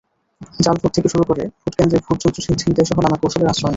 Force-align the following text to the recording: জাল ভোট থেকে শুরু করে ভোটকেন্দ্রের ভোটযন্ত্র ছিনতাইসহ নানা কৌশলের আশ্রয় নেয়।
জাল 0.59 0.75
ভোট 0.81 0.91
থেকে 0.95 1.07
শুরু 1.13 1.23
করে 1.29 1.43
ভোটকেন্দ্রের 1.61 2.03
ভোটযন্ত্র 2.05 2.39
ছিনতাইসহ 2.61 2.97
নানা 2.97 3.17
কৌশলের 3.21 3.51
আশ্রয় 3.51 3.61
নেয়। 3.61 3.69